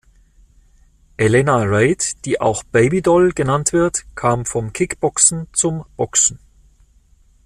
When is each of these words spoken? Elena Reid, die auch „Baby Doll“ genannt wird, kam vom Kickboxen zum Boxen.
Elena 1.19 1.57
Reid, 1.63 2.25
die 2.25 2.41
auch 2.41 2.63
„Baby 2.63 3.03
Doll“ 3.03 3.33
genannt 3.33 3.71
wird, 3.71 4.03
kam 4.15 4.47
vom 4.47 4.73
Kickboxen 4.73 5.45
zum 5.53 5.85
Boxen. 5.95 6.39